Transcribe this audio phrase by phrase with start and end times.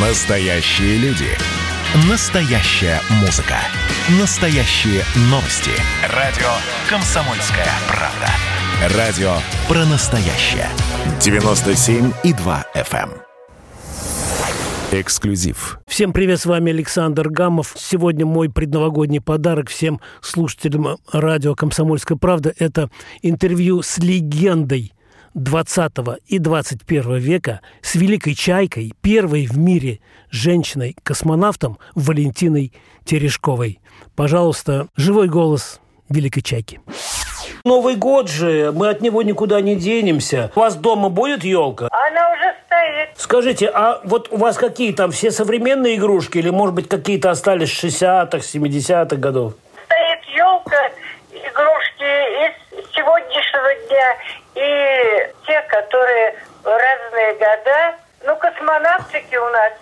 [0.00, 1.26] Настоящие люди.
[2.08, 3.56] Настоящая музыка.
[4.20, 5.72] Настоящие новости.
[6.14, 6.46] Радио
[6.88, 8.96] «Комсомольская правда».
[8.96, 9.32] Радио
[9.66, 10.68] про настоящее.
[11.18, 13.10] 97,2 FM.
[13.10, 15.00] эм.
[15.00, 15.80] Эксклюзив.
[15.88, 17.74] Всем привет, с вами Александр Гамов.
[17.76, 22.88] Сегодня мой предновогодний подарок всем слушателям радио «Комсомольская правда»– это
[23.22, 24.92] интервью с легендой
[25.38, 25.92] 20
[26.26, 30.00] и 21 века с великой чайкой, первой в мире
[30.30, 32.72] женщиной-космонавтом Валентиной
[33.04, 33.80] Терешковой.
[34.16, 36.80] Пожалуйста, живой голос великой чайки.
[37.64, 40.50] Новый год же, мы от него никуда не денемся.
[40.54, 41.88] У вас дома будет елка?
[41.90, 43.10] Она уже стоит.
[43.16, 47.70] Скажите, а вот у вас какие там все современные игрушки или, может быть, какие-то остались
[47.70, 49.54] 60-х, 70-х годов?
[49.86, 50.90] Стоит елка,
[51.30, 52.08] игрушки
[52.46, 54.16] из сегодняшнего дня
[54.54, 57.94] и те, которые в разные года.
[58.24, 59.72] Ну, космонавтики у нас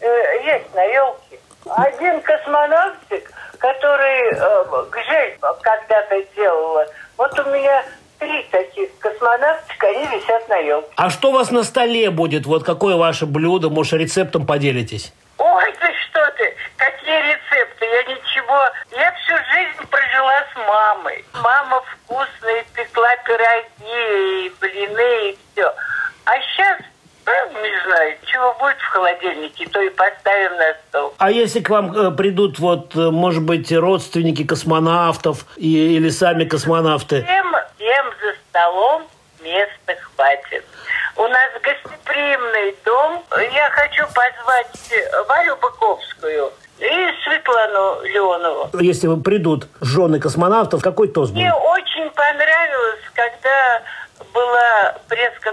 [0.00, 1.38] э, есть на елке.
[1.68, 7.84] Один космонавтик, который э, Гжель когда-то делала, вот у меня
[8.18, 10.88] три таких космонавтика, они висят на елке.
[10.96, 12.46] А что у вас на столе будет?
[12.46, 13.68] Вот какое ваше блюдо?
[13.68, 15.12] Может, рецептом поделитесь?
[15.38, 17.39] Ой, ты что ты, какие рецепты,
[23.90, 25.72] пироги, и блины и все.
[26.24, 26.80] А сейчас,
[27.26, 31.14] не знаю, чего будет в холодильнике, то и поставим на стол.
[31.18, 36.44] А если к вам э, придут, вот, э, может быть, родственники космонавтов и, или сами
[36.44, 37.22] космонавты?
[37.22, 39.02] Всем, всем за столом
[39.42, 40.64] места хватит.
[41.16, 43.22] У нас гостеприимный дом.
[43.52, 48.70] Я хочу позвать Варю Быковскую и Светлану Леонову.
[48.80, 51.42] Если вам придут жены космонавтов, какой тост будет?
[51.42, 51.52] Мне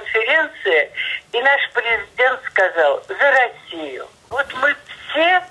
[0.07, 0.89] пресс-конференция,
[1.33, 4.07] и наш президент сказал «За Россию».
[4.29, 4.75] Вот мы
[5.09, 5.41] все,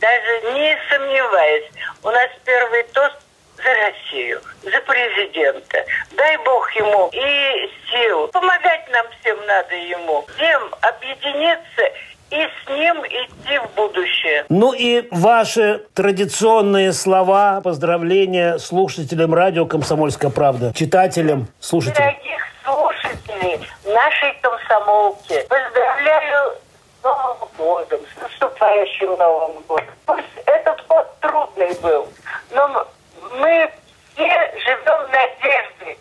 [0.00, 1.70] даже не сомневаясь,
[2.02, 3.16] у нас первый тост
[3.56, 5.84] за Россию, за президента.
[6.16, 8.28] Дай Бог ему и сил.
[8.28, 10.26] Помогать нам всем надо ему.
[10.34, 11.82] Всем объединиться
[12.30, 14.46] и с ним идти в будущее.
[14.48, 22.14] Ну и ваши традиционные слова, поздравления слушателям радио «Комсомольская правда», читателям, слушателям.
[22.14, 23.60] Дорогих слушателей
[23.92, 26.54] нашей комсомолки, поздравляю
[27.00, 29.94] с Новым годом, с наступающим Новым годом.
[30.06, 32.08] Пусть этот год трудный был,
[32.50, 32.86] но
[33.32, 33.70] мы
[34.12, 35.98] все живем в надежде,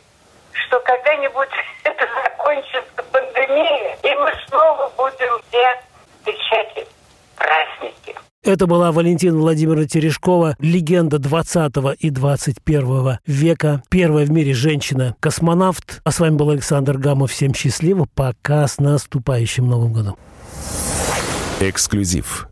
[0.54, 1.50] что когда-нибудь
[1.84, 5.82] это закончится пандемия, и мы снова будем все
[6.20, 6.88] встречать
[7.36, 8.16] праздники.
[8.44, 16.02] Это была Валентина Владимировна Терешкова, легенда 20 и 21 века, первая в мире женщина-космонавт.
[16.04, 17.30] А с вами был Александр Гамов.
[17.30, 20.16] Всем счастливо, пока с наступающим Новым годом.
[21.60, 22.48] Эксклюзив.